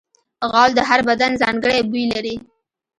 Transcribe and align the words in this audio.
غول 0.51 0.71
د 0.75 0.79
هر 0.89 0.99
بدن 1.09 1.31
ځانګړی 1.41 1.79
بوی 1.89 2.05
لري. 2.13 2.35